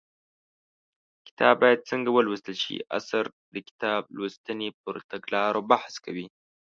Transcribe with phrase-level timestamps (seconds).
[1.27, 6.27] کتاب باید څنګه ولوستل شي اثر د کتاب لوستنې پر تګلارو بحث کوي